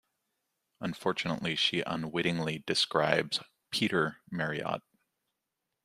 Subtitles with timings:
[0.79, 4.81] Unfortunately, she unwittingly describes "Peter Merriot".